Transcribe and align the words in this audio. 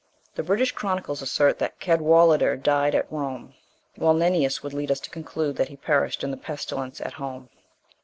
(5) 0.29 0.37
The 0.37 0.41
British 0.41 0.71
chronicles 0.71 1.21
assert 1.21 1.59
that 1.59 1.79
Cadwallader 1.79 2.55
died 2.57 2.95
at 2.95 3.11
Rome, 3.11 3.53
whilst 3.95 4.17
Nennius 4.17 4.63
would 4.63 4.73
lead 4.73 4.89
us 4.89 4.99
to 5.01 5.11
conclude 5.11 5.57
that 5.57 5.69
he 5.69 5.77
perished 5.77 6.23
in 6.23 6.31
the 6.31 6.37
pestilence 6.37 6.99
at 7.01 7.13
home. 7.13 7.49